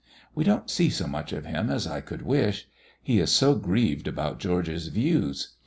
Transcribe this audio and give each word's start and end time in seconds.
We 0.33 0.43
don't 0.43 0.67
see 0.67 0.89
so 0.89 1.05
much 1.05 1.31
of 1.31 1.45
him 1.45 1.69
as 1.69 1.85
I 1.85 2.01
could 2.01 2.23
wish. 2.23 2.67
He 3.03 3.19
is 3.19 3.29
so 3.31 3.53
grieved 3.53 4.07
about 4.07 4.39
George's 4.39 4.87
views. 4.87 5.53